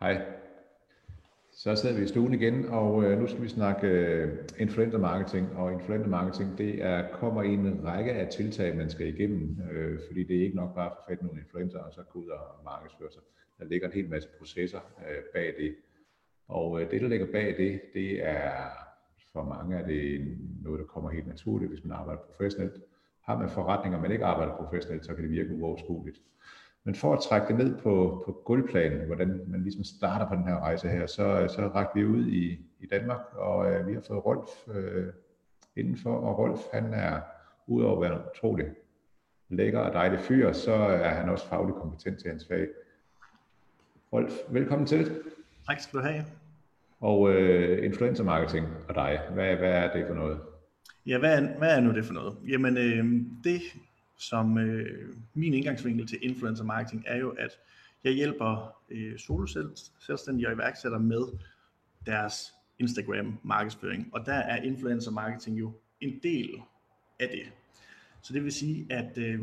[0.00, 0.22] Hej.
[1.52, 5.56] Så sidder vi i stuen igen, og øh, nu skal vi snakke øh, influencer marketing.
[5.56, 9.98] Og influencer marketing, det er, kommer i en række af tiltag, man skal igennem, øh,
[10.06, 12.28] fordi det er ikke nok bare at få fat nogle influencer og så gå ud
[12.28, 13.22] og markedsføre sig.
[13.58, 14.78] Der ligger en hel masse processer
[15.08, 15.74] øh, bag det.
[16.48, 18.52] Og øh, det, der ligger bag det, det er
[19.32, 22.74] for mange er det noget, der kommer helt naturligt, hvis man arbejder professionelt.
[23.20, 26.20] Har man forretninger, man ikke arbejder professionelt, så kan det virke uoverskueligt.
[26.88, 30.44] Men for at trække det ned på, på gulvplanen, hvordan man ligesom starter på den
[30.44, 34.00] her rejse her, så, så rakte vi ud i, i Danmark, og øh, vi har
[34.00, 35.06] fået Rolf øh,
[35.76, 37.20] indenfor, og Rolf han er,
[37.66, 38.66] udover at være en utrolig
[39.48, 42.66] lækker og dejlig fyr, så er han også faglig kompetent til hans fag.
[44.12, 45.22] Rolf, velkommen til.
[45.66, 46.24] Tak skal du have.
[47.00, 50.40] Og øh, influencer marketing og dig, hvad, hvad er det for noget?
[51.06, 52.36] Ja, hvad er, hvad er nu det for noget?
[52.48, 53.04] Jamen, øh,
[53.44, 53.60] det
[54.18, 57.50] som øh, min indgangsvinkel til influencer marketing er jo, at
[58.04, 59.46] jeg hjælper øh, solo
[60.00, 61.22] selvstændige og iværksættere med
[62.06, 64.08] deres Instagram markedsføring.
[64.12, 66.50] Og der er influencer marketing jo en del
[67.20, 67.52] af det.
[68.22, 69.40] Så det vil sige, at øh,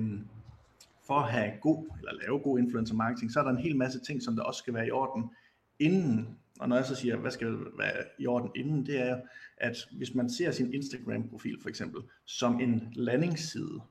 [1.07, 3.99] for at have god, eller lave god influencer marketing, så er der en hel masse
[3.99, 5.29] ting, som der også skal være i orden
[5.79, 6.37] inden.
[6.59, 9.21] Og når jeg så siger, hvad skal være i orden inden, det er,
[9.57, 13.81] at hvis man ser sin Instagram-profil for eksempel som en landingsside,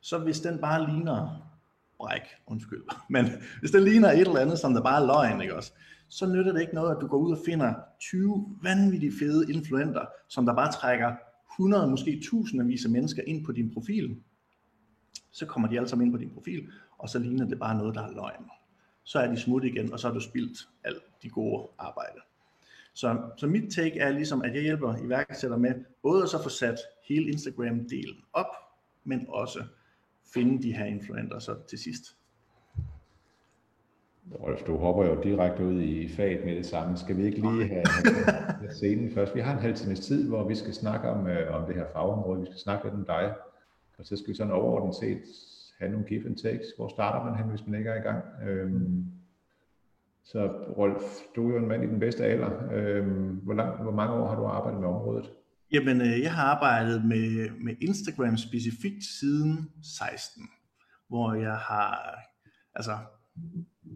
[0.00, 1.46] så hvis den bare ligner
[1.98, 2.82] bræk, undskyld,
[3.14, 3.26] men
[3.60, 5.72] hvis den ligner et eller andet, som der bare er løgn, ikke også,
[6.08, 10.06] så nytter det ikke noget, at du går ud og finder 20 vanvittigt fede influenter,
[10.28, 11.14] som der bare trækker
[11.54, 14.20] 100, måske tusindvis af mennesker ind på din profil.
[15.32, 17.94] Så kommer de alle sammen ind på din profil, og så ligner det bare noget,
[17.94, 18.44] der er løgn.
[19.04, 22.18] Så er de smut igen, og så har du spildt alt de gode arbejde.
[22.94, 26.48] Så, så mit take er ligesom, at jeg hjælper iværksættere med både at så få
[26.48, 28.46] sat hele Instagram-delen op,
[29.04, 29.64] men også
[30.34, 32.16] finde de her influenter så til sidst.
[34.42, 36.96] Rolf, du hopper jo direkte ud i faget med det samme.
[36.96, 37.84] Skal vi ikke lige have,
[38.70, 39.34] scenen først?
[39.34, 41.86] Vi har en halv times tid, hvor vi skal snakke om, øh, om det her
[41.92, 42.40] fagområde.
[42.40, 43.34] Vi skal snakke lidt om dig.
[43.98, 45.22] Og så skal vi sådan overordnet set
[45.78, 46.66] have nogle give and takes.
[46.76, 48.24] Hvor starter man hen, hvis man ikke er i gang?
[48.48, 49.04] Øhm,
[50.24, 50.46] så
[50.78, 51.02] Rolf,
[51.36, 52.50] du er jo en mand i den bedste alder.
[52.72, 55.32] Øhm, hvor, lang, hvor mange år har du arbejdet med området?
[55.72, 60.48] Jamen, øh, jeg har arbejdet med, med Instagram specifikt siden 16,
[61.08, 62.18] hvor jeg har,
[62.74, 62.98] altså,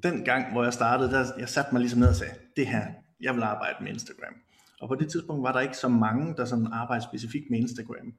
[0.03, 2.87] den gang, hvor jeg startede, der, jeg satte mig ligesom ned og sagde, det her,
[3.21, 4.35] jeg vil arbejde med Instagram.
[4.81, 8.15] Og på det tidspunkt var der ikke så mange, der sådan arbejdede specifikt med Instagram.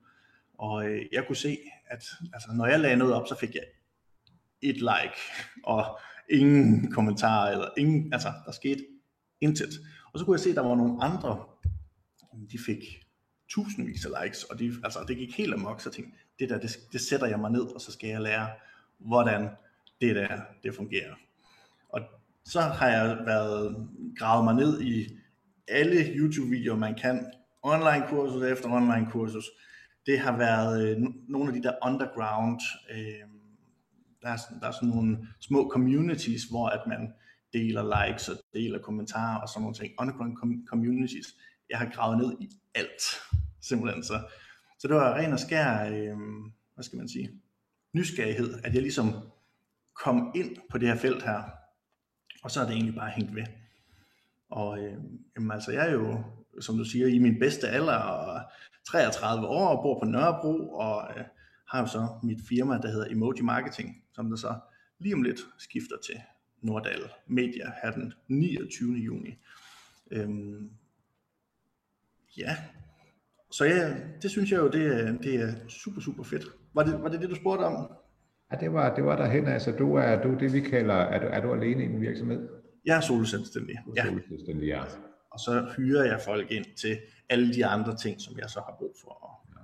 [0.53, 1.57] Og øh, jeg kunne se,
[1.89, 3.63] at altså, når jeg lagde noget op, så fik jeg
[4.61, 5.17] et like,
[5.63, 8.85] og ingen kommentarer, eller ingen, altså, der skete
[9.41, 9.69] intet.
[10.13, 11.43] Og så kunne jeg se, at der var nogle andre,
[12.51, 12.79] de fik
[13.53, 16.59] tusindvis af likes, og de, altså, det gik helt amok, så jeg tænkte, det der,
[16.59, 18.49] det, det sætter jeg mig ned, og så skal jeg lære,
[18.99, 19.49] hvordan
[20.01, 21.15] det der, det fungerer.
[21.89, 22.01] Og
[22.45, 25.07] så har jeg været, gravet mig ned i
[25.67, 27.31] alle YouTube-videoer, man kan,
[27.63, 29.45] online kursus efter online kursus.
[30.05, 30.97] Det har været øh,
[31.27, 33.27] nogle af de der underground, øh,
[34.21, 37.13] der, er, der er sådan nogle små communities, hvor at man
[37.53, 39.93] deler likes og deler kommentarer og sådan nogle ting.
[39.99, 41.27] Underground communities.
[41.69, 43.01] Jeg har gravet ned i alt,
[43.61, 44.03] simpelthen.
[44.03, 44.19] Så,
[44.79, 46.17] så det var ren og skær, øh,
[46.73, 47.41] hvad skal man sige,
[47.93, 49.13] nysgerrighed, at jeg ligesom
[49.93, 51.43] kom ind på det her felt her,
[52.43, 53.43] og så er det egentlig bare hængt ved.
[54.49, 54.97] Og øh,
[55.35, 56.23] jamen, altså, jeg er jo,
[56.61, 58.41] som du siger, i min bedste alder, og
[58.87, 61.23] 33 år, og bor på Nørrebro, og øh,
[61.67, 64.59] har jo så mit firma, der hedder Emoji Marketing, som der så
[64.99, 66.21] lige om lidt skifter til
[66.61, 68.93] Nordal Media her den 29.
[68.93, 69.37] juni.
[70.11, 70.71] Øhm,
[72.37, 72.55] ja,
[73.51, 76.45] så ja, det synes jeg jo, det er, det er super, super fedt.
[76.73, 77.91] Var det, var det det, du spurgte om?
[78.51, 79.47] Ja, det var, det var derhen.
[79.47, 82.49] Altså, du er, du det, vi kalder, er du, er du alene i en virksomhed?
[82.85, 83.75] Jeg er soloselvstændig.
[83.95, 84.05] Ja.
[84.05, 84.81] Soloselvstændig, ja.
[85.31, 86.97] Og så hyrer jeg folk ind til
[87.29, 89.63] alle de andre ting, som jeg så har brug for at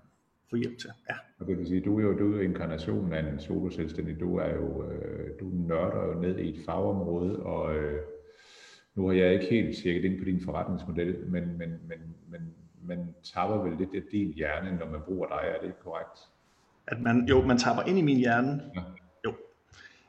[0.50, 0.90] få hjælp til.
[1.10, 1.16] Ja.
[1.40, 4.20] Og det vil sige, du er jo, du er jo inkarnationen af en soloselvstændig.
[4.20, 8.02] Du er jo, øh, du nørder jo ned i et fagområde, og øh,
[8.98, 12.00] nu har jeg ikke helt tjekket ind på din forretningsmodel, men, men, men,
[12.30, 12.54] men
[12.84, 16.20] man tapper vel lidt af din hjerne, når man bruger dig, er det korrekt?
[16.88, 18.62] At man, jo, man tapper ind i min hjerne.
[18.76, 18.82] Ja.
[19.26, 19.34] Jo,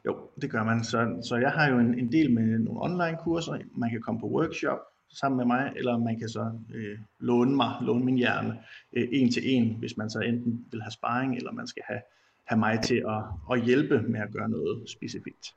[0.07, 0.85] jo, det gør man.
[0.85, 3.59] Så, så jeg har jo en, en del med nogle online kurser.
[3.75, 7.73] Man kan komme på workshop sammen med mig, eller man kan så øh, låne mig,
[7.83, 8.59] låne min hjerne
[8.93, 12.01] øh, en til en, hvis man så enten vil have sparring, eller man skal have,
[12.45, 15.55] have mig til at, at hjælpe med at gøre noget specifikt.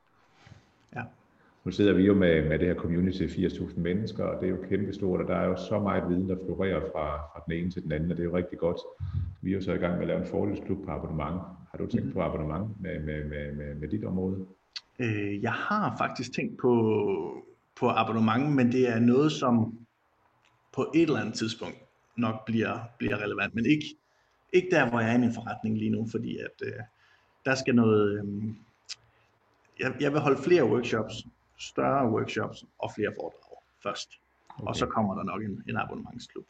[0.96, 1.02] Ja.
[1.64, 4.64] Nu sidder vi jo med, med det her community 80.000 mennesker, og det er jo
[4.68, 7.82] kæmpestort, og der er jo så meget viden, der florerer fra, fra den ene til
[7.82, 8.78] den anden, og det er jo rigtig godt.
[9.42, 11.40] Vi er jo så i gang med at lave en fordelsklub på abonnement.
[11.70, 12.12] Har du tænkt mm.
[12.12, 14.46] på abonnement med, med, med, med, med dit område?
[14.98, 16.72] Øh, jeg har faktisk tænkt på
[17.80, 19.78] på abonnement, men det er noget, som
[20.72, 21.76] på et eller andet tidspunkt
[22.16, 23.86] nok bliver, bliver relevant, men ikke,
[24.52, 26.72] ikke der, hvor jeg er i min forretning lige nu, fordi at øh,
[27.44, 28.44] der skal noget, øh,
[29.80, 31.14] jeg, jeg vil holde flere workshops,
[31.62, 34.10] større workshops og flere foredrag først,
[34.48, 34.68] okay.
[34.68, 36.46] og så kommer der nok en, en abonnementsklub.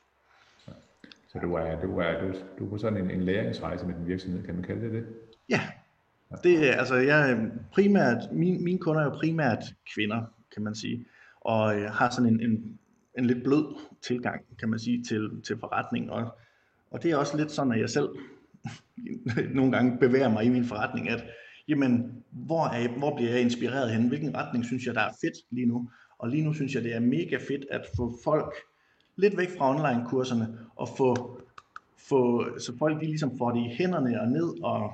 [1.32, 4.06] Så du er, du er, du, du er på sådan en, en læringsrejse med din
[4.06, 5.06] virksomhed, kan man kalde det det?
[5.49, 5.61] Ja,
[6.43, 9.64] det er, altså jeg primært, min, mine kunder er jo primært
[9.94, 10.23] kvinder,
[10.55, 11.06] kan man sige,
[11.41, 12.79] og jeg har sådan en, en,
[13.19, 16.38] en lidt blød tilgang, kan man sige, til, til forretning, og,
[16.91, 18.09] og det er også lidt sådan, at jeg selv
[19.59, 21.25] nogle gange bevæger mig i min forretning, at
[21.69, 24.09] jamen, hvor, er, hvor bliver jeg inspireret hen?
[24.09, 25.91] Hvilken retning synes jeg, der er fedt lige nu?
[26.19, 28.55] Og lige nu synes jeg, det er mega fedt at få folk
[29.17, 31.41] lidt væk fra online-kurserne og få,
[31.97, 34.93] få så folk de ligesom får det i hænderne og ned og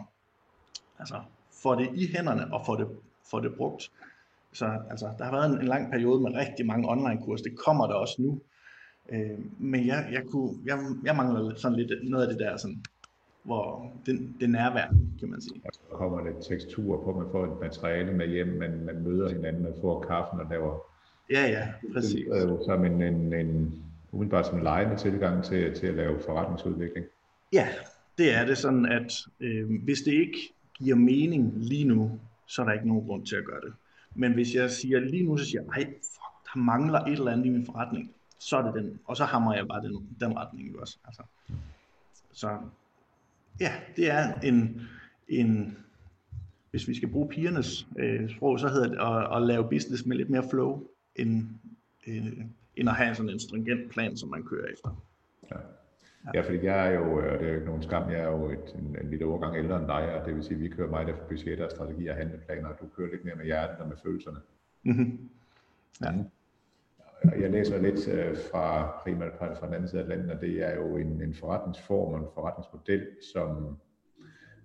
[0.99, 1.21] altså
[1.63, 2.89] får det i hænderne og får det,
[3.31, 3.91] får det brugt.
[4.53, 7.45] Så altså, der har været en, en lang periode med rigtig mange online-kurser.
[7.45, 8.41] Det kommer der også nu.
[9.09, 12.83] Øh, men jeg, jeg, kunne, jeg, jeg mangler sådan lidt noget af det der sådan,
[13.43, 14.87] hvor det, det nærvær,
[15.19, 15.63] kan man sige.
[15.91, 19.75] Kommer lidt tekstur på, man får et materiale med hjem, man, man møder hinanden, man
[19.81, 20.79] får kaffen og laver...
[21.31, 22.27] Ja, ja, præcis.
[22.31, 23.83] Det er jo som en, en, en
[24.13, 27.07] umiddelbart som en lejende tilgang til, til at lave forretningsudvikling.
[27.53, 27.69] Ja,
[28.19, 30.39] det er det sådan, at øh, hvis det ikke
[30.75, 33.73] giver mening lige nu, så er der ikke nogen grund til at gøre det.
[34.15, 37.47] Men hvis jeg siger lige nu, så siger jeg, fuck, der mangler et eller andet
[37.47, 40.81] i min forretning, så er det den, og så hammer jeg bare den, den retning
[40.81, 40.99] også.
[41.07, 41.23] Altså.
[42.33, 42.59] Så
[43.61, 44.83] ja, det er en,
[45.29, 45.77] en
[46.71, 50.17] hvis vi skal bruge pigernes øh, sprog, så hedder det at, at lave business med
[50.17, 50.83] lidt mere flow,
[51.17, 51.45] end,
[52.07, 52.39] øh,
[52.77, 55.05] end at have sådan en stringent plan, som man kører efter.
[55.51, 55.57] Ja.
[56.35, 58.51] Ja, fordi jeg er jo, og det er jo ikke nogen skam, jeg er jo
[58.51, 60.91] et, en, en lille overgang ældre end dig, og det vil sige, at vi kører
[60.91, 63.89] meget for budgetter, og strategier og handleplaner, og du kører lidt mere med hjertet og
[63.89, 64.39] med følelserne.
[64.83, 65.29] Mm-hmm.
[66.03, 66.11] Ja.
[66.11, 66.25] Mm.
[67.41, 70.75] Jeg læser lidt øh, fra primært fra den anden side af landet, og det er
[70.75, 73.77] jo en, en forretningsform og en forretningsmodel, som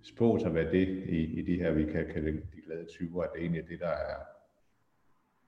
[0.03, 3.29] spås at være det i, i de her, vi kan kalde de glade 20'er, at
[3.33, 4.17] det er egentlig det, der er,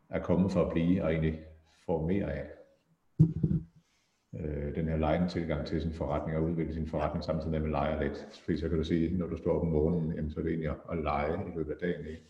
[0.10, 1.40] er kommet for at blive, og egentlig
[1.86, 2.46] får mere af
[4.40, 7.64] øh, den her lejende tilgang til sin forretning og udvikle sin forretning samtidig med, at
[7.64, 8.28] man leger lidt.
[8.44, 10.52] Fordi så kan du sige, når du står op om morgenen, jamen, så er det
[10.52, 12.06] egentlig at, at lege i løbet af dagen.
[12.06, 12.22] Ikke?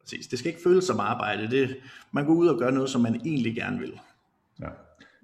[0.00, 0.26] Præcis.
[0.26, 1.50] Det skal ikke føles som arbejde.
[1.50, 1.76] Det,
[2.12, 4.00] man går ud og gør noget, som man egentlig gerne vil.
[4.60, 4.68] Ja.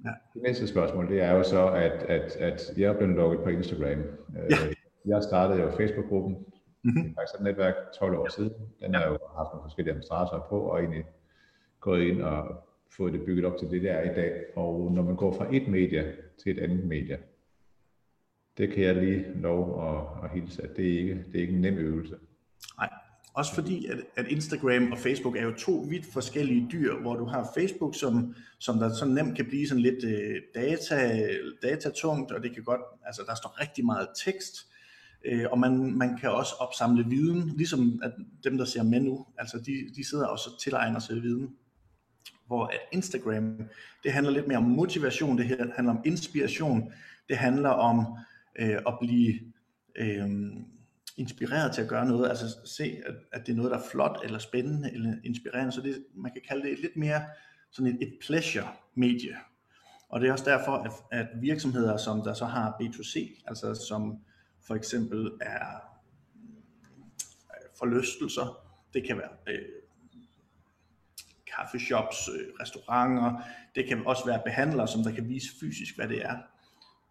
[0.05, 0.11] Ja.
[0.35, 3.49] Det næste spørgsmål, det er jo så, at, at, at jeg er blevet lukket på
[3.49, 3.99] Instagram.
[3.99, 4.57] Øh, ja.
[5.05, 6.37] Jeg startede jo Facebook-gruppen,
[6.83, 7.15] mm-hmm.
[7.15, 8.53] faktisk et netværk 12 år siden.
[8.81, 11.05] Den har jo haft nogle forskellige administratorer på, og egentlig
[11.81, 12.65] gået ind og
[12.97, 14.45] fået det bygget op til det, der er i dag.
[14.57, 17.19] Og når man går fra et medie til et andet medie,
[18.59, 21.55] det kan jeg lige lov at, at hilse, at det er ikke det er ikke
[21.55, 22.17] en nem øvelse.
[22.79, 22.91] Nej,
[23.35, 27.25] også fordi, at, at Instagram og Facebook er jo to vidt forskellige dyr, hvor du
[27.25, 31.29] har Facebook, som, som der så nemt kan blive sådan lidt uh, data,
[31.63, 34.74] datatungt, og det kan godt, altså der står rigtig meget tekst,
[35.25, 38.13] Øh, og man, man kan også opsamle viden, ligesom at
[38.45, 41.57] dem, der ser med nu, altså de, de sidder og tilegner sig viden.
[42.47, 43.59] Hvor at Instagram,
[44.05, 46.93] det handler lidt mere om motivation, det handler om inspiration,
[47.29, 48.07] det handler om
[48.59, 49.41] øh, at blive
[49.97, 50.29] øh,
[51.17, 54.21] inspireret til at gøre noget, altså se, at, at det er noget, der er flot,
[54.25, 57.23] eller spændende, eller inspirerende, så det, man kan kalde det et lidt mere
[57.71, 59.37] sådan et, et pleasure-medie.
[60.09, 64.19] Og det er også derfor, at, at virksomheder, som der så har B2C, altså som
[64.67, 65.95] for eksempel er
[67.79, 68.61] forlystelser,
[68.95, 69.63] det kan være øh,
[71.57, 73.43] kaffeshops, øh, restauranter,
[73.75, 76.39] det kan også være behandlere, som der kan vise fysisk, hvad det er.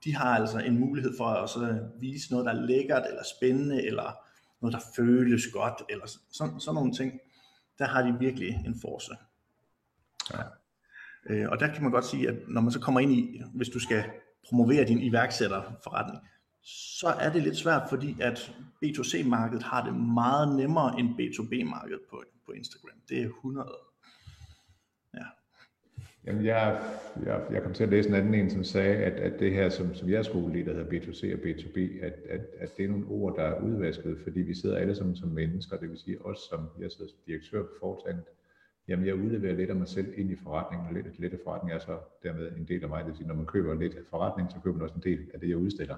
[0.03, 3.85] De har altså en mulighed for at også vise noget, der er lækkert, eller spændende,
[3.85, 4.25] eller
[4.61, 7.19] noget, der føles godt, eller sådan, sådan nogle ting.
[7.79, 9.11] Der har de virkelig en force.
[10.33, 10.43] Ja.
[11.25, 13.69] Øh, og der kan man godt sige, at når man så kommer ind i, hvis
[13.69, 14.03] du skal
[14.45, 16.19] promovere din iværksætterforretning,
[16.65, 18.51] så er det lidt svært, fordi at
[18.85, 22.97] B2C-markedet har det meget nemmere end B2B-markedet på, på Instagram.
[23.09, 23.77] Det er 100
[25.13, 25.25] Ja.
[26.25, 26.81] Jamen, jeg,
[27.25, 29.69] jeg, jeg kom til at læse en anden en, som sagde, at, at det her,
[29.69, 32.89] som, som jeg skulle lide, der hedder B2C og B2B, at, at, at det er
[32.89, 36.25] nogle ord, der er udvasket, fordi vi sidder alle sammen som mennesker, det vil sige
[36.25, 38.25] os, som jeg sidder som direktør på foretagendet,
[38.87, 41.77] jamen jeg udleverer lidt af mig selv ind i forretningen, og lidt, lidt af forretningen
[41.77, 42.99] er så dermed en del af mig.
[42.99, 45.31] Det vil sige, når man køber lidt af forretningen, så køber man også en del
[45.33, 45.97] af det, jeg udstiller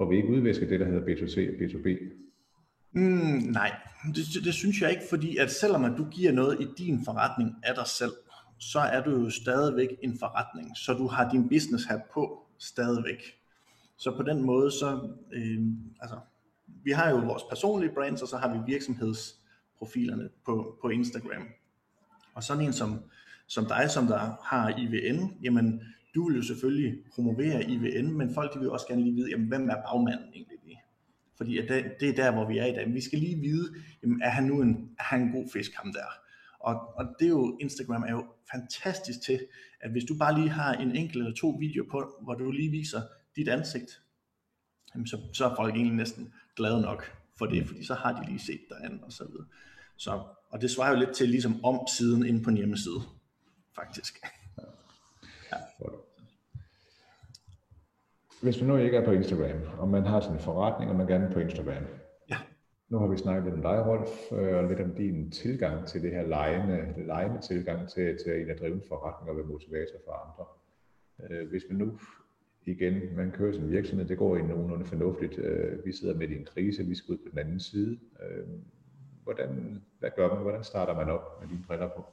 [0.00, 1.88] får vi ikke udvæsket det, der hedder B2C og B2B?
[2.92, 3.76] Mm, nej,
[4.14, 7.56] det, det synes jeg ikke, fordi at selvom at du giver noget i din forretning
[7.62, 8.12] af dig selv,
[8.58, 13.22] så er du jo stadigvæk en forretning, så du har din business hat på stadigvæk.
[13.96, 15.60] Så på den måde, så, øh,
[16.00, 16.16] altså,
[16.84, 21.42] vi har jo vores personlige brands, og så har vi virksomhedsprofilerne på, på Instagram.
[22.34, 22.98] Og sådan en som,
[23.46, 25.82] som dig, som der har IVN, jamen
[26.14, 29.48] du vil jo selvfølgelig promovere IVN, men folk de vil også gerne lige vide, jamen,
[29.48, 30.80] hvem er bagmanden egentlig lige?
[31.36, 32.94] Fordi at det, det er der, hvor vi er i dag.
[32.94, 35.92] Vi skal lige vide, jamen, er han nu en, er han en god fisk, ham
[35.92, 36.06] der?
[36.60, 39.46] Og, og det er jo, Instagram er jo fantastisk til,
[39.80, 42.70] at hvis du bare lige har en enkelt eller to videoer på, hvor du lige
[42.70, 43.00] viser
[43.36, 44.02] dit ansigt,
[44.94, 48.28] jamen så, så er folk egentlig næsten glade nok for det, fordi så har de
[48.28, 49.46] lige set dig an og så videre.
[49.96, 53.00] Så, og det svarer jo lidt til ligesom om siden inde på en hjemmeside,
[53.74, 54.18] faktisk.
[55.52, 55.56] Ja.
[58.42, 61.06] Hvis man nu ikke er på Instagram, og man har sådan en forretning, og man
[61.06, 61.82] gerne er på Instagram,
[62.30, 62.36] Ja.
[62.88, 66.02] nu har vi snakket lidt om dig, Rolf, øh, og lidt om din tilgang til
[66.02, 70.12] det her lejende, lejende tilgang til, til at drive en forretning og være motivator for
[70.12, 70.44] andre.
[71.40, 71.98] Øh, Hvis man nu
[72.66, 75.38] igen, man kører en virksomhed, det går i nogenlunde fornuftigt.
[75.38, 77.98] Øh, Vi sidder midt i en krise, vi skal ud på den anden side.
[79.24, 80.42] Hvordan, hvad gør man?
[80.42, 82.04] Hvordan starter man op med dine briller på?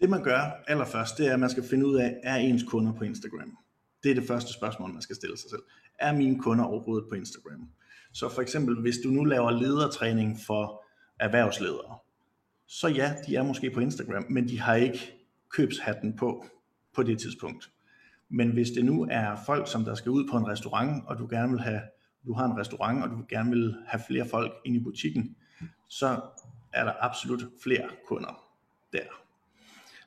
[0.00, 2.92] Det man gør allerførst, det er, at man skal finde ud af, er ens kunder
[2.92, 3.58] på Instagram?
[4.02, 5.62] Det er det første spørgsmål, man skal stille sig selv.
[5.98, 7.68] Er mine kunder overhovedet på Instagram?
[8.12, 10.84] Så for eksempel, hvis du nu laver ledertræning for
[11.20, 11.98] erhvervsledere,
[12.66, 15.14] så ja, de er måske på Instagram, men de har ikke
[15.50, 16.44] købshatten på,
[16.94, 17.70] på det tidspunkt.
[18.28, 21.26] Men hvis det nu er folk, som der skal ud på en restaurant, og du
[21.30, 21.80] gerne vil have,
[22.26, 25.36] du har en restaurant, og du gerne vil have flere folk ind i butikken,
[25.88, 26.20] så
[26.72, 28.44] er der absolut flere kunder
[28.92, 29.23] der.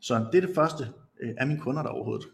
[0.08, 0.84] Så det er det første.
[1.20, 2.28] Øh, Er mine kunder der overhovedet?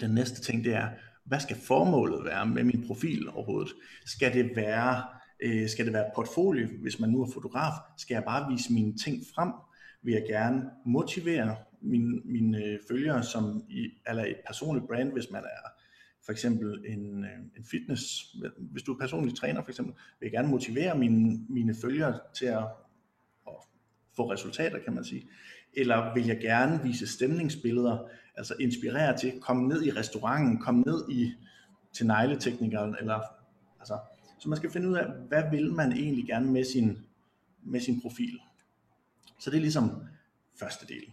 [0.00, 0.88] Den næste ting, det er,
[1.24, 3.72] hvad skal formålet være med min profil overhovedet?
[4.06, 5.04] Skal det være,
[5.42, 7.72] øh, skal det være et portfolio, hvis man nu er fotograf?
[7.98, 9.52] Skal jeg bare vise mine ting frem?
[10.02, 15.42] Vil jeg gerne motivere mine, mine følgere som i, eller et personligt brand, hvis man
[15.44, 15.68] er
[16.24, 18.02] for eksempel en, øh, en fitness,
[18.58, 22.46] hvis du er personlig træner for eksempel, vil jeg gerne motivere mine, mine følgere til
[22.46, 22.64] at,
[23.46, 23.54] at
[24.16, 25.28] få resultater, kan man sige.
[25.76, 27.98] Eller vil jeg gerne vise stemningsbilleder,
[28.36, 31.32] altså inspirere til, komme ned i restauranten, komme ned i,
[31.92, 33.20] til negleteknikeren, eller,
[33.80, 33.98] altså,
[34.38, 36.98] så man skal finde ud af, hvad vil man egentlig gerne med sin,
[37.62, 38.40] med sin profil.
[39.38, 39.90] Så det er ligesom
[40.60, 41.04] første del.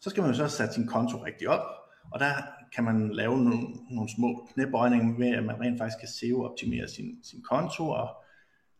[0.00, 1.66] Så skal man jo så sætte sin konto rigtig op,
[2.10, 2.32] og der
[2.72, 7.18] kan man lave nogle, nogle små knæbøjninger med, at man rent faktisk kan SEO-optimere sin,
[7.22, 8.08] sin konto, og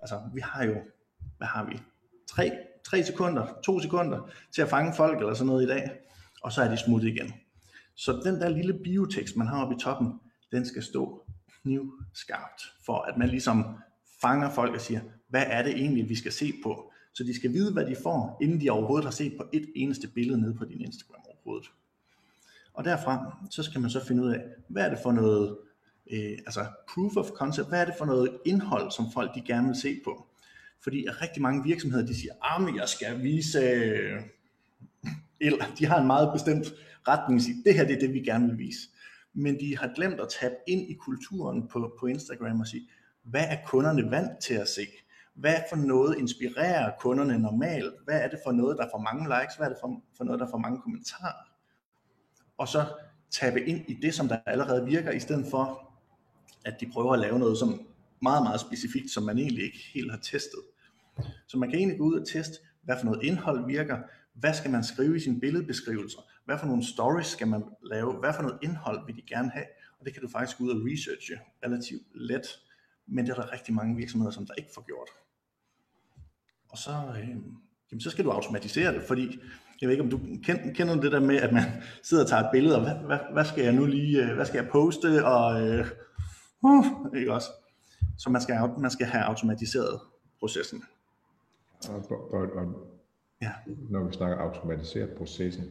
[0.01, 0.75] altså, vi har jo,
[1.37, 1.81] hvad har vi,
[2.29, 2.51] tre,
[2.91, 5.91] tre sekunder, to sekunder til at fange folk eller sådan noget i dag,
[6.43, 7.35] og så er de smuttet igen.
[7.95, 10.13] Så den der lille biotekst, man har oppe i toppen,
[10.53, 11.27] den skal stå
[11.63, 13.65] knivskarpt, for at man ligesom
[14.21, 16.93] fanger folk og siger, hvad er det egentlig, vi skal se på?
[17.13, 20.09] Så de skal vide, hvad de får, inden de overhovedet har set på et eneste
[20.09, 21.71] billede nede på din Instagram overhovedet.
[22.75, 25.59] Og derfra, så skal man så finde ud af, hvad er det for noget,
[26.11, 29.67] øh, altså proof of concept, hvad er det for noget indhold, som folk de gerne
[29.67, 30.28] vil se på?
[30.83, 34.23] Fordi rigtig mange virksomheder, de siger, ah, at jeg skal vise, øh,
[35.41, 36.67] eller de har en meget bestemt
[37.09, 38.89] retning, siger, det her det er det, vi gerne vil vise.
[39.35, 42.89] Men de har glemt at tabe ind i kulturen på, på Instagram og sige,
[43.23, 44.87] hvad er kunderne vant til at se?
[45.35, 47.95] Hvad for noget inspirerer kunderne normalt?
[48.05, 49.57] Hvad er det for noget, der får mange likes?
[49.57, 51.33] Hvad er det for, for noget, der får mange kommentarer?
[52.59, 52.87] Og så
[53.31, 55.93] tabe ind i det, som der allerede virker, i stedet for,
[56.65, 57.87] at de prøver at lave noget som
[58.23, 60.61] meget, meget specifikt, som man egentlig ikke helt har testet.
[61.47, 63.99] Så man kan egentlig gå ud og teste, hvad for noget indhold virker,
[64.35, 68.33] hvad skal man skrive i sine billedbeskrivelser, hvad for nogle stories skal man lave, hvad
[68.35, 69.67] for noget indhold vil de gerne have,
[70.01, 72.47] og det kan du faktisk gå ud og researche relativt let,
[73.07, 75.09] men det er der rigtig mange virksomheder, som der ikke får gjort.
[76.69, 77.29] Og så, øh,
[77.91, 79.41] jamen, så skal du automatisere det, fordi
[79.81, 81.65] jeg ved ikke, om du kender, kender det der med, at man
[82.03, 84.47] sidder og tager et billede, og hvad, hvad, hvad skal jeg nu lige, øh, hvad
[84.47, 85.87] skal jeg poste, og øh,
[86.63, 87.49] uh, ikke også?
[88.19, 90.01] Så man skal, man skal have automatiseret
[90.41, 90.85] processen.
[91.89, 92.89] Og, og, og
[93.43, 93.53] Ja,
[93.91, 95.65] når vi snakker automatiseret processen,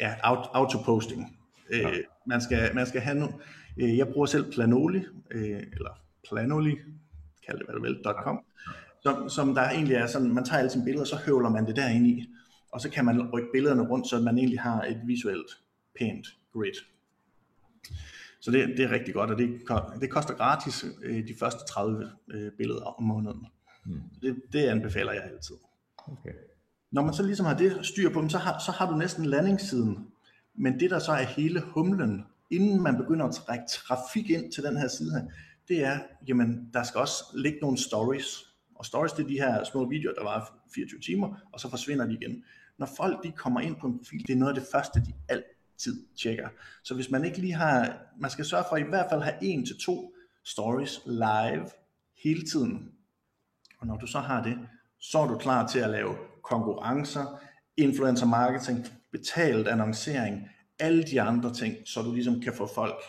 [0.00, 1.38] ja aut- autoposting.
[1.70, 3.28] Øh, man, skal, man skal have nu,
[3.76, 4.98] øh, jeg bruger selv Planoli,
[5.30, 6.76] øh, eller Planoli,
[7.46, 8.44] kald det hvad du vil, .com,
[9.02, 11.76] som, som der egentlig er sådan, man tager alle sine billeder, så høvler man det
[11.76, 12.26] derinde i,
[12.72, 15.50] og så kan man rykke billederne rundt, så man egentlig har et visuelt
[15.98, 16.72] pænt grid.
[18.40, 19.60] Så det, det er rigtig godt, og det,
[20.00, 23.46] det koster gratis øh, de første 30 øh, billeder om måneden.
[23.84, 24.00] Mm.
[24.22, 25.56] Det, det anbefaler jeg altid.
[25.98, 26.32] okay.
[26.92, 29.26] Når man så ligesom har det styr på dem, så har, så har du næsten
[29.26, 30.06] landingssiden.
[30.54, 34.64] Men det der så er hele humlen, inden man begynder at trække trafik ind til
[34.64, 35.26] den her side her,
[35.68, 38.26] det er, jamen der skal også ligge nogle stories.
[38.74, 42.06] Og stories det er de her små videoer, der var 24 timer, og så forsvinder
[42.06, 42.44] de igen.
[42.78, 45.12] Når folk de kommer ind på en profil, det er noget af det første, de
[45.28, 46.48] altid tjekker.
[46.82, 49.36] Så hvis man ikke lige har, man skal sørge for at i hvert fald have
[49.42, 51.66] en til to stories live
[52.22, 52.92] hele tiden.
[53.80, 54.58] Og når du så har det,
[54.98, 57.40] så er du klar til at lave konkurrencer,
[57.76, 63.02] influencer marketing, betalt annoncering, alle de andre ting, så du ligesom kan få folk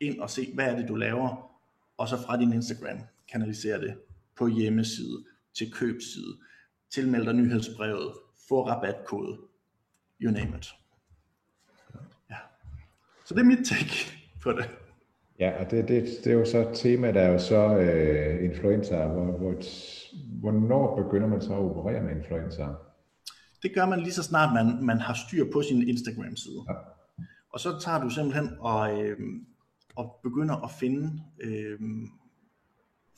[0.00, 1.50] ind og se, hvad er det, du laver,
[1.96, 2.98] og så fra din Instagram
[3.28, 3.98] kanalisere det
[4.36, 5.24] på hjemmeside,
[5.54, 6.38] til købside,
[6.90, 8.12] tilmelde dig nyhedsbrevet,
[8.48, 9.38] få rabatkode,
[10.20, 10.74] you name it.
[12.30, 12.36] Ja.
[13.24, 14.12] Så det er mit take
[14.42, 14.70] på det.
[15.40, 19.08] Ja, og det, det, det er jo så tema, der er jo så øh, influencer.
[19.08, 19.54] Hvor, hvor,
[20.40, 22.74] hvornår begynder man så at operere med influencer?
[23.62, 26.64] Det gør man lige så snart man, man har styr på sin Instagram-side.
[26.68, 26.74] Ja.
[27.52, 29.18] Og så tager du simpelthen og, øh,
[29.96, 31.78] og begynder at finde, øh,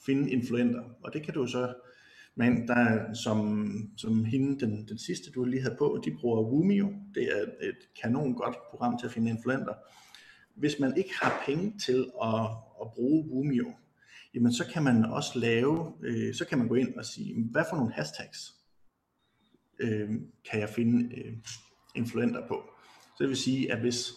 [0.06, 0.82] finde influenter.
[1.04, 1.74] Og det kan du så,
[2.34, 6.50] men der er som, som hende, den, den sidste du lige havde på, de bruger
[6.50, 6.92] Vimeo.
[7.14, 9.74] Det er et kanon godt program til at finde influenter.
[10.56, 12.44] Hvis man ikke har penge til at,
[12.82, 13.72] at bruge Vimeo,
[14.34, 17.64] jamen så kan man også lave, øh, så kan man gå ind og sige, hvad
[17.70, 18.54] for nogle hashtags
[19.78, 20.10] øh,
[20.50, 21.32] kan jeg finde øh,
[21.94, 22.62] influenter på.
[23.02, 24.10] Så det vil sige, at hvis,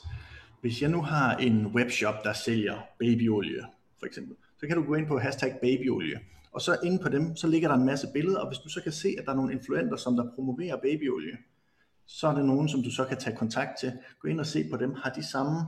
[0.62, 3.62] hvis jeg nu har en webshop, der sælger babyolie,
[4.00, 6.20] for eksempel, så kan du gå ind på hashtag babyolie,
[6.52, 8.84] og så inde på dem, så ligger der en masse billeder, og hvis du så
[8.84, 11.38] kan se, at der er nogle influenter, som der promoverer babyolie,
[12.08, 13.94] så er det nogen, som du så kan tage kontakt til.
[14.20, 14.94] Gå ind og se på dem.
[14.94, 15.60] Har de samme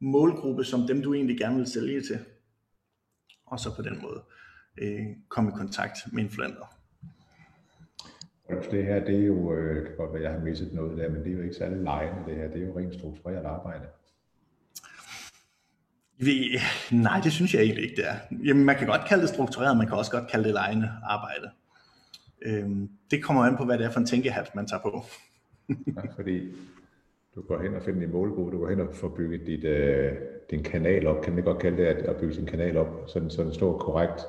[0.00, 2.18] målgruppe, som dem du egentlig gerne vil sælge til?
[3.46, 4.22] Og så på den måde
[4.78, 6.74] øh, komme i kontakt med influenter.
[8.70, 11.10] Det her, det er jo, øh, det kan godt være, jeg har misset noget der,
[11.10, 12.48] men det er jo ikke særlig lejende det her.
[12.48, 13.86] Det er jo rent struktureret arbejde.
[16.18, 16.58] Vi,
[16.92, 18.16] nej, det synes jeg egentlig ikke, det er.
[18.44, 21.50] Jamen, man kan godt kalde det struktureret, man kan også godt kalde det lejende arbejde.
[22.42, 25.04] Øhm, det kommer an på, hvad det er for en tænkehat, man tager på.
[25.68, 26.52] ja, fordi
[27.38, 30.12] du går hen og finder din målgruppe, du går hen og får bygget dit, øh,
[30.50, 33.20] din kanal op, kan man godt kalde det at, at bygge sin kanal op, så
[33.20, 34.20] den, så den står korrekt.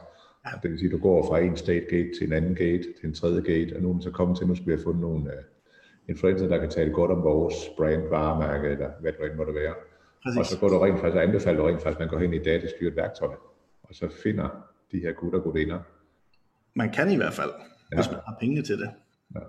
[0.45, 0.49] Ja.
[0.63, 3.05] Det vil sige, at du går fra en state gate til en anden gate, til
[3.05, 4.83] en tredje gate, og nu er man så kommet til, at nu skal vi have
[4.83, 9.25] fundet nogle uh, influencer, der kan tale godt om vores brand, varemærke, eller hvad det
[9.25, 9.73] end måtte være.
[10.23, 10.39] Præcis.
[10.39, 12.33] Og så går du rent faktisk, og anbefaler du rent faktisk, at man går hen
[12.33, 13.35] i datastyret værktøj,
[13.83, 14.49] og så finder
[14.91, 15.79] de her gutter og gutinder.
[16.75, 17.51] Man kan i hvert fald,
[17.91, 17.95] ja.
[17.97, 18.89] hvis man har penge til det.
[19.35, 19.39] Ja.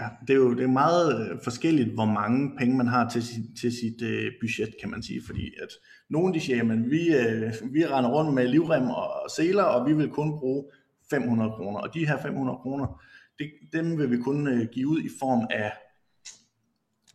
[0.00, 3.22] Ja, det er jo det er meget øh, forskelligt, hvor mange penge man har til,
[3.60, 5.22] til sit øh, budget, kan man sige.
[5.26, 5.68] Fordi at
[6.10, 9.92] nogen de siger, at vi, øh, vi render rundt med livrem og seler, og vi
[9.92, 10.64] vil kun bruge
[11.10, 11.80] 500 kroner.
[11.80, 13.02] Og de her 500 kroner,
[13.38, 15.72] det, dem vil vi kun øh, give ud i form af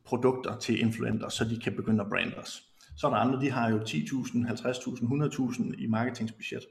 [0.06, 2.63] produkter til influenter, så de kan begynde at brande os.
[2.98, 6.63] Så er der andre, de har jo 10.000, 50.000, 100.000 i marketingsbudget,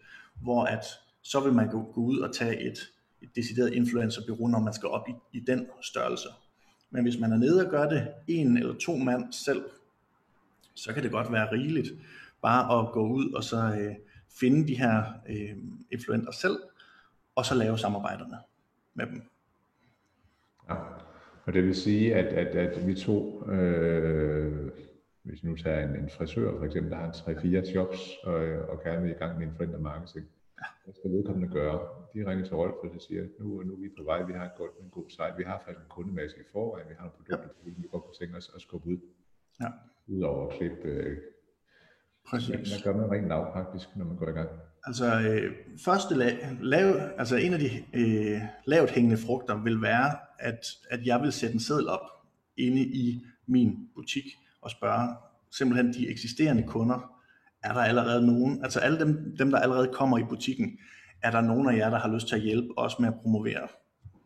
[0.43, 0.85] hvor at
[1.23, 2.79] så vil man gå, gå ud og tage et,
[3.23, 6.29] et decideret influencerbyrå, når man skal op i, i den størrelse.
[6.91, 9.65] Men hvis man er nede og gør det en eller to mand selv,
[10.75, 11.89] så kan det godt være rigeligt
[12.43, 13.95] bare at gå ud og så øh,
[14.41, 15.57] finde de her øh,
[15.91, 16.57] influenter selv,
[17.35, 18.37] og så lave samarbejderne
[18.95, 19.23] med dem.
[20.69, 20.75] Ja.
[21.45, 24.71] Og det vil sige, at, at, at vi to, øh,
[25.23, 28.35] hvis vi nu tager en, en frisør for eksempel, der har 3-4 jobs og,
[28.69, 30.27] og gerne vil i gang med en marketing
[30.85, 31.79] hvad skal vedkommende gøre?
[32.15, 34.57] De ringer til Rolf og siger, nu, nu er vi på vej, vi har et
[34.57, 37.49] godt, en god site, vi har faktisk en kundemasse i forvejen, vi har nogle produkter,
[37.67, 37.71] ja.
[37.81, 38.99] vi godt kunne tænke os at skubbe ud.
[39.61, 39.69] Ja.
[40.07, 41.17] Udover at klippe øh,
[42.29, 42.51] Præcis.
[42.51, 44.49] Hvad gør man rent lavpraktisk, når man går i gang?
[44.85, 45.53] Altså, øh,
[45.85, 51.07] første la- lav, altså en af de øh, lavt hængende frugter vil være, at, at
[51.07, 52.07] jeg vil sætte en seddel op
[52.57, 54.25] inde i min butik
[54.61, 55.17] og spørge
[55.51, 57.22] simpelthen de eksisterende kunder,
[57.65, 60.79] er der allerede nogen, altså alle dem, dem der allerede kommer i butikken,
[61.23, 63.69] er der nogen af jer, der har lyst til at hjælpe os med at promovere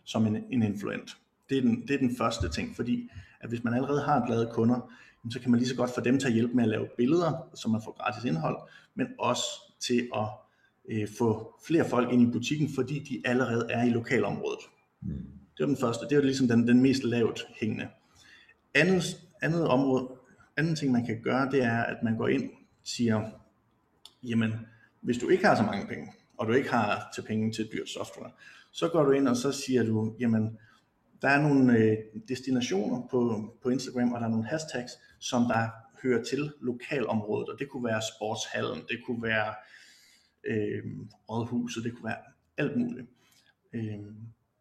[0.04, 1.16] som en, en influent?
[1.48, 4.50] Det er, den, det er den første ting, fordi at hvis man allerede har glade
[4.52, 4.92] kunder,
[5.30, 7.48] så kan man lige så godt få dem til at hjælpe med at lave billeder,
[7.54, 8.56] så man får gratis indhold,
[8.94, 9.44] men også
[9.80, 10.28] til at
[10.88, 14.60] øh, få flere folk ind i butikken, fordi de allerede er i lokalområdet.
[15.02, 15.08] Mm.
[15.56, 16.06] Det er den første.
[16.10, 17.88] Det er ligesom den, den mest lavt hængende.
[18.74, 19.04] Andet,
[19.42, 20.08] andet område,
[20.56, 22.50] anden ting man kan gøre, det er, at man går ind
[22.86, 23.30] siger,
[24.22, 24.52] jamen,
[25.00, 27.88] hvis du ikke har så mange penge, og du ikke har til penge til dyrt
[27.88, 28.30] software,
[28.72, 30.58] så går du ind og så siger du, jamen,
[31.22, 31.96] der er nogle øh,
[32.28, 35.68] destinationer på, på Instagram, og der er nogle hashtags, som der
[36.02, 39.54] hører til lokalområdet, og det kunne være sportshallen, det kunne være
[40.46, 40.82] øh,
[41.30, 42.18] rådhuset, det kunne være
[42.56, 43.06] alt muligt.
[43.72, 43.98] Øh,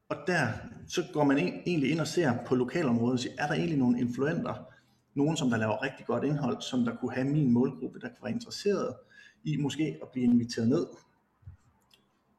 [0.09, 0.47] og der,
[0.88, 3.79] så går man ind, egentlig ind og ser på lokalområdet og siger, er der egentlig
[3.79, 4.74] nogle influenter,
[5.15, 8.23] nogen som der laver rigtig godt indhold, som der kunne have min målgruppe, der kunne
[8.23, 8.95] være interesseret
[9.43, 10.88] i måske at blive inviteret ned,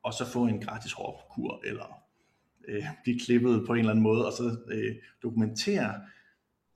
[0.02, 2.02] og så få en gratis hårkur, eller
[2.68, 5.94] øh, blive klippet på en eller anden måde, og så øh, dokumentere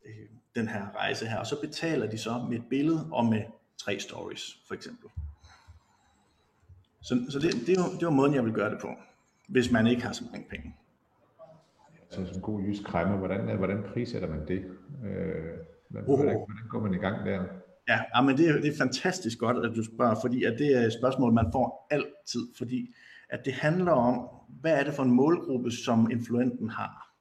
[0.06, 3.42] øh, den her rejse her, og så betaler de så med et billede og med
[3.78, 5.10] tre stories, for eksempel.
[7.02, 8.88] Så, så det, det, var, det var måden, jeg vil gøre det på,
[9.48, 10.76] hvis man ikke har så mange penge.
[12.10, 14.64] så som god jysk kræmmer, hvordan, hvordan prissætter man det?
[15.04, 15.58] Øh,
[15.90, 16.16] hvordan, oh.
[16.16, 17.44] hvordan, hvordan går man i gang der?
[17.88, 20.86] Ja, men det er, det er fantastisk godt, at du spørger, fordi at det er
[20.86, 22.94] et spørgsmål, man får altid, fordi
[23.28, 24.28] at det handler om,
[24.60, 27.14] hvad er det for en målgruppe, som influenten har,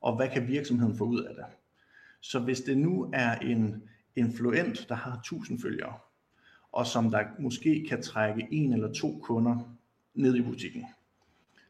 [0.00, 1.44] og hvad kan virksomheden få ud af det.
[2.20, 3.82] Så hvis det nu er en
[4.16, 5.94] influent, der har 1000 følgere,
[6.72, 9.76] og som der måske kan trække en eller to kunder
[10.14, 10.86] ned i butikken,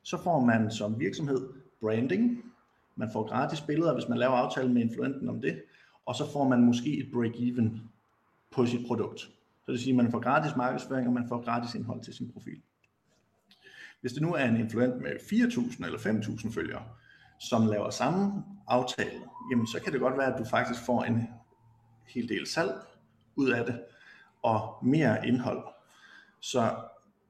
[0.02, 1.48] så får man som virksomhed
[1.80, 2.44] branding,
[2.96, 5.62] man får gratis billeder, hvis man laver aftale med influenten om det,
[6.06, 7.80] og så får man måske et break-even
[8.50, 9.20] på sit produkt.
[9.20, 12.14] Så det vil sige, at man får gratis markedsføring, og man får gratis indhold til
[12.14, 12.60] sin profil.
[14.00, 16.82] Hvis det nu er en influent med 4.000 eller 5.000 følgere,
[17.40, 21.28] som laver samme aftale, jamen så kan det godt være, at du faktisk får en
[22.06, 22.72] hel del salg
[23.36, 23.80] ud af det,
[24.42, 25.64] og mere indhold.
[26.40, 26.74] Så,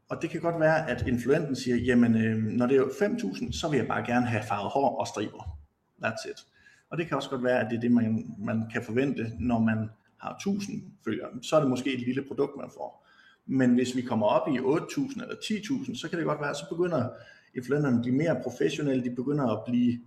[0.09, 3.69] og det kan godt være, at influenten siger, jamen øh, når det er 5.000, så
[3.69, 5.59] vil jeg bare gerne have farvet hår og striber.
[6.05, 6.47] That's it.
[6.91, 9.59] Og det kan også godt være, at det er det, man, man kan forvente, når
[9.59, 11.29] man har 1000 følgere.
[11.43, 13.07] Så er det måske et lille produkt, man får.
[13.47, 16.69] Men hvis vi kommer op i 8.000 eller 10.000, så kan det godt være, så
[16.69, 17.09] begynder
[17.55, 20.01] influenterne at blive mere professionelle, de begynder at blive,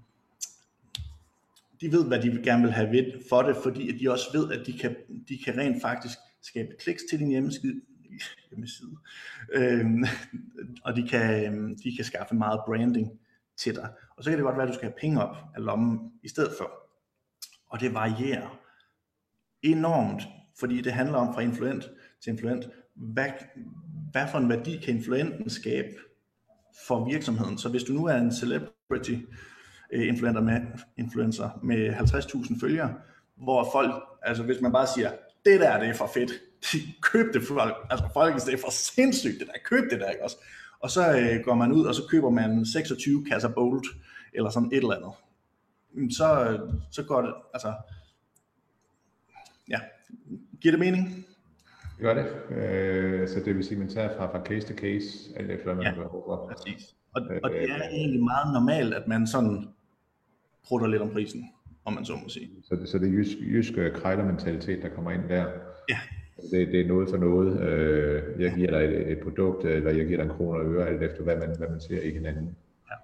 [1.81, 4.51] de ved, hvad de gerne vil have ved for det, fordi at de også ved,
[4.51, 4.95] at de kan,
[5.29, 7.81] de kan rent faktisk skabe kliks til din hjemmeside,
[8.49, 8.97] hjemmeside.
[9.53, 10.05] Øhm,
[10.83, 13.19] og de kan, øhm, de kan skaffe meget branding
[13.57, 13.89] til dig.
[14.17, 16.27] Og så kan det godt være, at du skal have penge op af lommen i
[16.27, 16.71] stedet for.
[17.69, 18.59] Og det varierer
[19.61, 20.23] enormt,
[20.59, 21.89] fordi det handler om fra influent
[22.23, 23.29] til influent, hvad,
[24.11, 25.87] hvad for en værdi kan influenten skabe
[26.87, 27.57] for virksomheden.
[27.57, 29.15] Så hvis du nu er en celebrity
[29.91, 30.61] øh, influencer med,
[30.97, 32.93] influencer med 50.000 følgere,
[33.35, 35.11] hvor folk, altså hvis man bare siger,
[35.45, 36.31] det der, det er for fedt,
[37.11, 40.23] køb det folk, altså folk, det er for sindssygt det der, køb det der, ikke
[40.23, 40.37] også?
[40.83, 43.85] Og så øh, går man ud, og så køber man 26 kasser Bolt,
[44.33, 45.11] eller sådan et eller andet.
[46.17, 46.59] Så,
[46.91, 47.73] så går det, altså,
[49.69, 49.79] ja,
[50.61, 51.25] giver det mening?
[51.99, 52.55] Gør det.
[52.57, 55.65] Øh, så det vil sige, at man tager fra, fra case to case, alt efter
[55.65, 56.95] hvad man ja, behov præcis.
[57.15, 59.67] Og, og det er egentlig meget normalt, at man sådan
[60.67, 61.49] prutter lidt om prisen,
[61.85, 62.49] om man så må sige.
[62.63, 65.45] Så det, så det er jysk, jysk krejlermentalitet, der kommer ind der?
[65.89, 65.99] Ja.
[66.41, 67.59] Det, det er noget for noget.
[67.59, 70.87] Øh, jeg giver dig et, et produkt, eller jeg giver dig en kroner og øre,
[70.87, 72.55] alt efter hvad man, hvad man ser i hinanden.
[72.89, 72.95] Ja.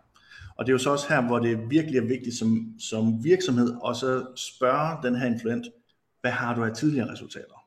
[0.55, 3.75] Og det er jo så også her, hvor det virkelig er vigtigt som, som virksomhed,
[3.89, 5.65] at så spørge den her influent,
[6.21, 7.59] hvad har du af tidligere resultater?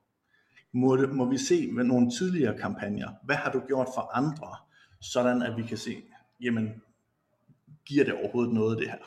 [0.73, 4.57] må, det, må vi se med nogle tidligere kampagner, hvad har du gjort for andre,
[5.01, 6.03] sådan at vi kan se,
[6.41, 6.83] jamen,
[7.85, 8.99] giver det overhovedet noget det her?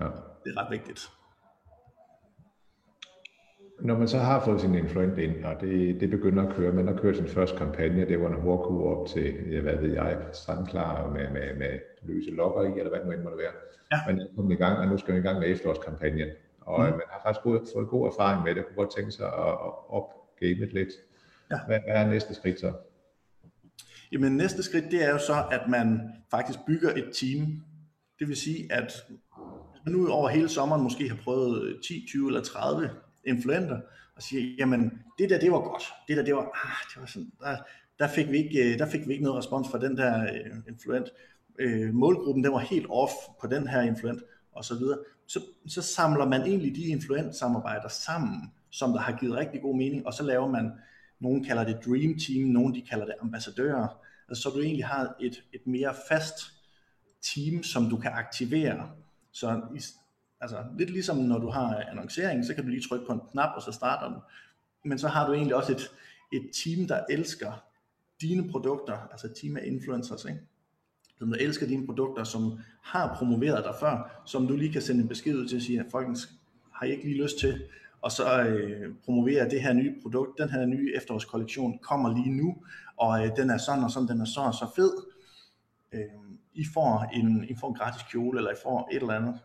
[0.00, 0.04] Ja.
[0.44, 1.10] Det er ret vigtigt.
[3.84, 6.86] Når man så har fået sin influent ind, og det, det begynder at køre, man
[6.86, 10.18] har kørt sin første kampagne, det var en hårdkur op til, ja, hvad ved jeg,
[10.32, 13.52] strandklar med, med, med løse lokker i, eller hvad det nu end måtte være.
[13.92, 13.98] Ja.
[14.06, 16.28] Man er kommet i gang, og nu skal vi i gang med efterårskampagnen.
[16.60, 16.84] Og mm.
[16.84, 19.72] man har faktisk fået god erfaring med det, og kunne godt tænke sig at, at
[19.88, 20.08] op
[20.40, 20.92] gamet lidt.
[21.50, 21.58] Ja.
[21.66, 22.72] Hvad, hvad er næste skridt så?
[24.12, 27.40] Jamen næste skridt, det er jo så, at man faktisk bygger et team.
[28.18, 28.92] Det vil sige, at
[29.84, 32.90] man nu over hele sommeren måske har prøvet 10, 20 eller 30
[33.26, 33.80] influenter,
[34.16, 35.82] og siger, jamen det der, det var godt.
[36.08, 37.56] Det der, det var, ah, det var sådan, der,
[37.98, 40.56] der, fik vi ikke, øh, der fik vi ikke noget respons fra den der øh,
[40.68, 41.08] influent.
[41.58, 44.98] Øh, målgruppen, den var helt off på den her influent, og så videre.
[45.26, 50.06] Så, så samler man egentlig de influent-samarbejder sammen, som der har givet rigtig god mening,
[50.06, 50.72] og så laver man,
[51.20, 53.88] nogen kalder det Dream Team, nogen de kalder det ambassadører,
[54.28, 56.34] altså, så du egentlig har et, et mere fast
[57.22, 58.90] team, som du kan aktivere.
[59.32, 59.60] Så
[60.44, 63.50] altså, lidt ligesom når du har annoncering, så kan du lige trykke på en knap,
[63.56, 64.18] og så starter den.
[64.84, 65.90] Men så har du egentlig også et,
[66.32, 67.52] et team, der elsker
[68.20, 70.40] dine produkter, altså et team af influencers, ikke?
[71.18, 75.02] som der elsker dine produkter, som har promoveret dig før, som du lige kan sende
[75.02, 76.28] en besked ud til at sige, at folkens,
[76.72, 77.62] har I ikke lige lyst til
[78.04, 82.56] og så øh, promovere det her nye produkt, den her nye efterårskollektion kommer lige nu,
[82.96, 84.92] og øh, den er sådan og sådan, den er så og så fed.
[85.92, 86.00] Øh,
[86.54, 89.40] I, får en, I får en gratis kjole, eller I får et eller andet,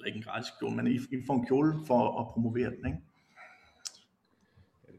[0.00, 2.86] eller ikke en gratis kjole, men I, I får en kjole for at promovere den,
[2.86, 2.98] ikke?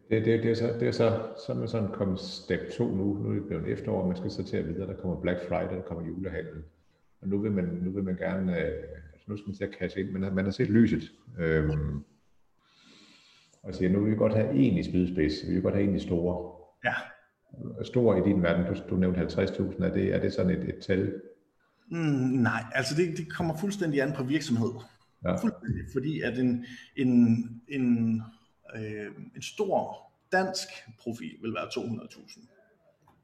[0.10, 2.96] Det, det, det, er så, det er så, så er man sådan kommet step 2
[2.96, 3.18] nu.
[3.18, 5.76] Nu er det blevet efterår, man skal så til at videre, der kommer Black Friday,
[5.76, 6.64] der kommer julehandel.
[7.22, 8.84] Og nu vil man, nu vil man gerne, øh,
[9.14, 11.12] altså nu skal man til at kasse ind, men man har set lyset.
[11.40, 12.04] Øhm,
[13.64, 15.96] og siger, nu vil vi godt have en i spydspids, vi vil godt have en
[15.96, 16.56] i store.
[16.86, 16.94] Ja.
[17.84, 20.80] Stor i din verden, du, du nævnte 50.000, er det, er det sådan et, et
[20.82, 21.22] tal?
[21.92, 21.98] Mm,
[22.48, 24.72] nej, altså det, det kommer fuldstændig an på virksomhed.
[25.26, 25.36] Ja.
[25.36, 27.12] Fuldstændig, fordi at en, en,
[27.68, 28.22] en,
[28.76, 29.98] øh, en stor
[30.32, 30.68] dansk
[31.00, 32.48] profil vil være 200.000.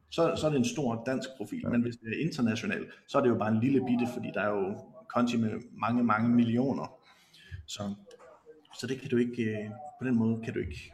[0.09, 1.69] Så, så er det en stor dansk profil, ja.
[1.69, 4.41] men hvis det er international, så er det jo bare en lille bitte, fordi der
[4.41, 4.79] er jo
[5.09, 6.99] konti med mange, mange millioner.
[7.65, 7.93] Så,
[8.79, 9.69] så det kan du ikke, øh,
[10.01, 10.93] på den måde kan du ikke.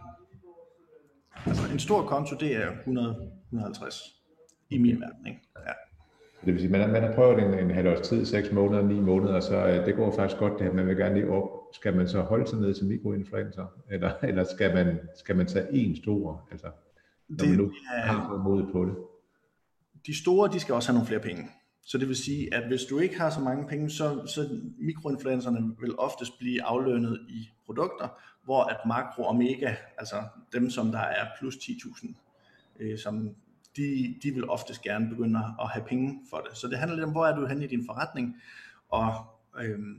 [1.46, 5.28] Altså en stor konto, det er 100-150 i min verden.
[5.28, 5.40] Ikke?
[5.68, 5.74] Ja.
[6.46, 8.84] Det vil sige, man har, man har prøvet en, en halv års tid, 6 måneder,
[8.84, 10.74] 9 måneder, så uh, det går faktisk godt det her.
[10.74, 11.50] Man vil gerne lige op.
[11.74, 15.74] Skal man så holde sig ned til mikroinfluencer, eller, eller skal, man, skal man tage
[15.74, 16.68] en stor, altså,
[17.30, 18.96] når det, man nu har mod på det?
[20.06, 21.44] De store, de skal også have nogle flere penge.
[21.86, 25.76] Så det vil sige, at hvis du ikke har så mange penge, så, så mikroinfluencerne
[25.80, 28.08] vil oftest blive aflønnet i produkter,
[28.44, 30.16] hvor at makro og mega, altså
[30.54, 32.14] dem som der er plus 10.000,
[32.80, 33.36] øh, som
[33.78, 36.58] de, de vil oftest gerne begynde at have penge for det.
[36.58, 38.36] Så det handler lidt om, hvor er du henne i din forretning,
[38.90, 39.14] og
[39.62, 39.98] øhm,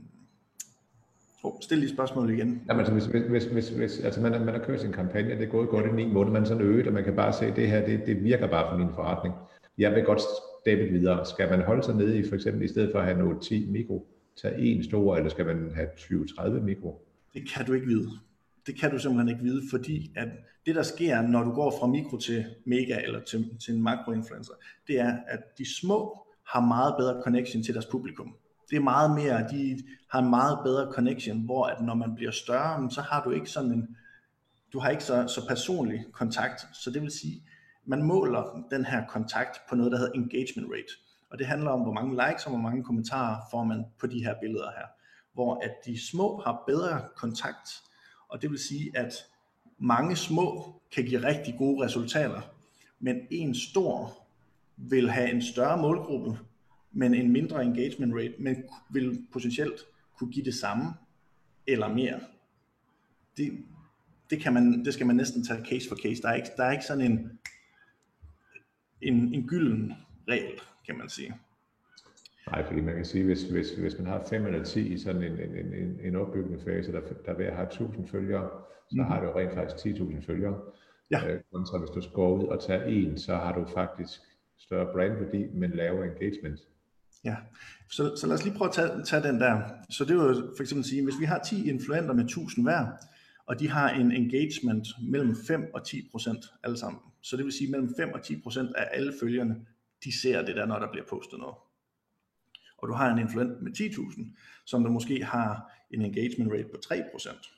[1.43, 2.61] oh, stil lige spørgsmål igen.
[2.67, 5.51] Jamen, altså, hvis, hvis, hvis, hvis, altså man, man har kørt sin kampagne, det er
[5.51, 7.55] gået godt i ni måneder, man er sådan øget, og man kan bare se, at
[7.55, 9.35] det her, det, det virker bare for min forretning.
[9.77, 10.21] Jeg vil godt
[10.61, 11.25] steppe videre.
[11.25, 13.71] Skal man holde sig nede i, for eksempel i stedet for at have noget 10
[13.71, 14.07] mikro,
[14.41, 17.01] tage en stor, eller skal man have 20-30 mikro?
[17.33, 18.09] Det kan du ikke vide.
[18.67, 20.27] Det kan du simpelthen ikke vide, fordi at
[20.65, 24.53] det der sker, når du går fra mikro til mega eller til, til en makroinfluencer,
[24.87, 28.35] det er, at de små har meget bedre connection til deres publikum.
[28.69, 32.31] Det er meget mere, de har en meget bedre connection, hvor at når man bliver
[32.31, 33.97] større, så har du ikke sådan en,
[34.73, 36.67] du har ikke så, så personlig kontakt.
[36.73, 37.43] Så det vil sige,
[37.85, 40.93] man måler den her kontakt på noget, der hedder engagement rate.
[41.29, 44.23] Og det handler om, hvor mange likes og hvor mange kommentarer får man på de
[44.23, 44.87] her billeder her.
[45.33, 47.69] Hvor at de små har bedre kontakt,
[48.29, 49.13] og det vil sige, at
[49.77, 52.41] mange små kan give rigtig gode resultater,
[52.99, 54.25] men en stor
[54.77, 56.39] vil have en større målgruppe,
[56.91, 59.79] men en mindre engagement rate, men vil potentielt
[60.17, 60.93] kunne give det samme
[61.67, 62.19] eller mere.
[63.37, 63.63] Det,
[64.29, 66.21] det, kan man, det skal man næsten tage case for case.
[66.21, 67.39] Der er ikke, der er ikke sådan en,
[69.01, 69.93] en, en gylden
[70.27, 71.39] regel, kan man sige.
[72.51, 75.23] Nej, fordi man kan sige, hvis, hvis, hvis man har 5 eller 10 i sådan
[75.23, 78.49] en, en, en, en opbyggende fase, der, der vil have 1000 følgere,
[78.89, 79.03] så mm.
[79.03, 80.61] har du rent faktisk 10.000 følgere.
[81.11, 81.27] Ja.
[81.27, 84.19] Øh, kontra hvis du går ud og tager en, så har du faktisk
[84.59, 86.59] større brandværdi, men lavere engagement.
[87.23, 87.35] Ja,
[87.91, 89.61] så, så lad os lige prøve at tage, tage den der.
[89.89, 92.87] Så det vil for eksempel sige, hvis vi har 10 influenter med 1000 hver,
[93.45, 97.01] og de har en engagement mellem 5 og 10 procent alle sammen.
[97.21, 99.55] Så det vil sige, mellem 5 og 10 procent af alle følgerne,
[100.03, 101.55] de ser det der, når der bliver postet noget.
[102.77, 106.77] Og du har en influent med 10.000, som der måske har en engagement rate på
[106.81, 107.51] 3 procent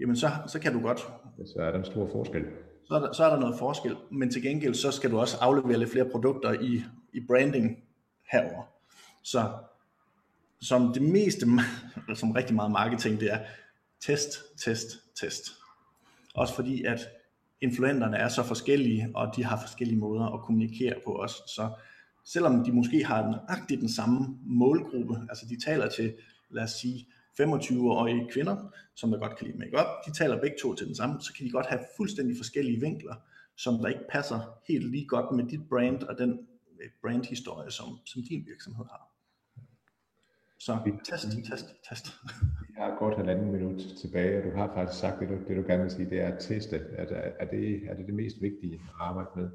[0.00, 1.00] jamen så, så kan du godt.
[1.46, 2.44] Så er der en stor forskel.
[2.84, 5.36] Så er, der, så er der noget forskel, men til gengæld så skal du også
[5.40, 7.84] aflevere lidt flere produkter i, i branding
[8.32, 8.62] herover.
[9.22, 9.52] Så
[10.60, 11.46] som det meste,
[12.14, 13.38] som rigtig meget marketing, det er
[14.00, 14.28] test,
[14.64, 14.86] test,
[15.20, 15.50] test.
[16.34, 17.00] Også fordi at
[17.60, 21.32] influenterne er så forskellige, og de har forskellige måder at kommunikere på os.
[21.32, 21.70] Så
[22.24, 23.22] selvom de måske har
[23.68, 26.14] den, den samme målgruppe, altså de taler til,
[26.50, 27.06] lad os sige,
[27.40, 31.20] 25-årige kvinder, som der godt kan lide makeup, de taler begge to til den samme,
[31.20, 33.14] så kan de godt have fuldstændig forskellige vinkler,
[33.56, 36.30] som der ikke passer helt lige godt med dit brand og den
[36.80, 39.10] øh, brandhistorie, som, som din virksomhed har.
[40.58, 42.06] Så test, test, test.
[42.76, 45.62] Jeg har godt halvanden minut tilbage, og du har faktisk sagt, det du, det du
[45.62, 46.76] gerne vil sige, det er at teste.
[46.76, 47.04] Er,
[47.40, 49.50] er, det, er det det mest vigtige at arbejde med?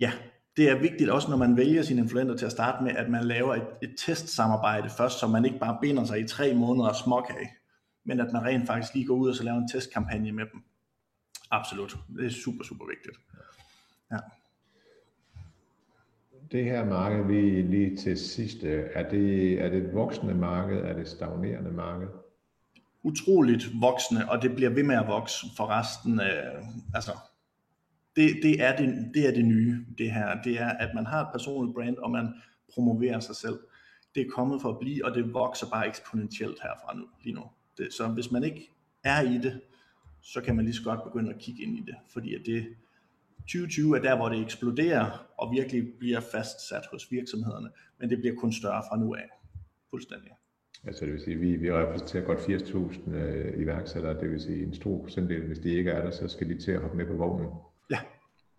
[0.00, 0.12] Ja,
[0.58, 3.24] det er vigtigt også, når man vælger sine influenter til at starte med, at man
[3.24, 7.30] laver et, et testsamarbejde først, så man ikke bare binder sig i tre måneder smok
[7.30, 7.56] af,
[8.04, 10.62] men at man rent faktisk lige går ud og så laver en testkampagne med dem.
[11.50, 11.96] Absolut.
[12.16, 13.16] Det er super, super vigtigt.
[14.12, 14.16] Ja.
[16.52, 20.92] Det her marked, vi lige til sidst, er det, er det et voksende marked, er
[20.92, 22.08] det stagnerende marked?
[23.02, 26.42] Utroligt voksende, og det bliver ved med at vokse for resten af,
[26.94, 27.12] altså
[28.18, 30.42] det, det, er det, det er det nye, det her.
[30.42, 32.34] Det er, at man har et personligt brand, og man
[32.74, 33.58] promoverer sig selv.
[34.14, 37.42] Det er kommet for at blive, og det vokser bare eksponentielt herfra nu, lige nu.
[37.78, 38.70] Det, så hvis man ikke
[39.04, 39.60] er i det,
[40.22, 42.66] så kan man lige så godt begynde at kigge ind i det, fordi at det
[43.40, 48.36] 2020 er der, hvor det eksploderer og virkelig bliver fastsat hos virksomhederne, men det bliver
[48.36, 49.28] kun større fra nu af.
[49.90, 50.30] Fuldstændig.
[50.86, 54.74] Altså det vil sige, vi, vi repræsenterer godt 80.000 øh, iværksættere, det vil sige en
[54.74, 57.12] stor procentdel, hvis de ikke er der, så skal de til at hoppe med på
[57.12, 57.48] vognen.
[57.90, 57.98] Ja,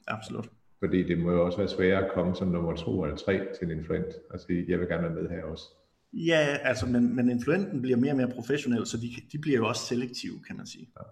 [0.07, 0.49] absolut.
[0.79, 3.71] Fordi det må jo også være sværere at komme som nummer to eller tre til
[3.71, 5.63] en influent og sige, jeg vil gerne være med her også.
[6.13, 9.67] Ja, altså, men, men influenten bliver mere og mere professionel, så de, de bliver jo
[9.67, 10.91] også selektive, kan man sige.
[10.99, 11.03] Ja.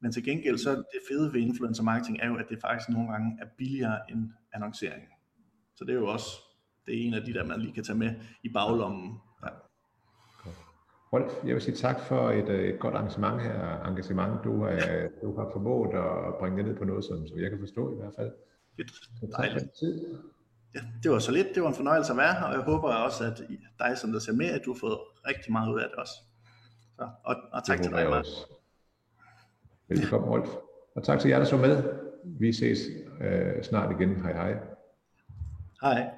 [0.00, 3.12] Men til gengæld, så det fede ved influencer marketing er jo, at det faktisk nogle
[3.12, 5.02] gange er billigere end annoncering.
[5.76, 6.26] Så det er jo også,
[6.86, 9.18] det er en af de der, man lige kan tage med i baglommen.
[11.12, 14.70] Rolf, jeg vil sige tak for et, øh, et godt engagement her, engagement, du, har,
[14.70, 15.94] øh, du har formået
[16.28, 18.32] at bringe det ned på noget, som, som jeg kan forstå i hvert fald.
[18.76, 19.32] Fedt.
[19.36, 19.64] Dejligt.
[20.74, 21.46] Ja, det var så lidt.
[21.54, 23.42] Det var en fornøjelse at være her, og jeg håber også, at
[23.78, 26.14] dig, som der ser med, at du har fået rigtig meget ud af det også.
[26.96, 28.24] Så, og, og tak til dig, Mark.
[29.88, 30.48] Velkommen, Rolf.
[30.96, 31.82] Og tak til jer, der så med.
[32.24, 32.78] Vi ses
[33.20, 34.16] øh, snart igen.
[34.22, 34.58] Hej hej.
[35.82, 36.10] Hej.